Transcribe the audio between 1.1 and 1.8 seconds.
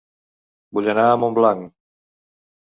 Montblanc